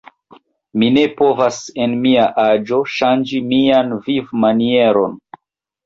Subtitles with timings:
[0.83, 5.21] Mi ne povas, en mia aĝo, ŝanĝi mian vivmanieron.